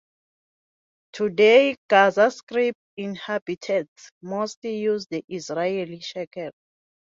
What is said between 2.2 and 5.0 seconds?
Strip inhabitants mostly